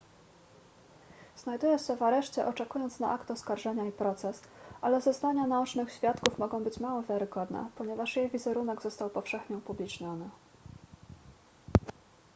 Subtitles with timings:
[1.37, 4.41] znajduje się w areszcie oczekując na akt oskarżenia i proces
[4.81, 10.29] ale zeznania naocznych świadków mogą być mało wiarygodne ponieważ jej wizerunek został powszechnie upubliczniony